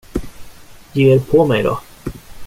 [0.95, 1.79] Ge er på mig då.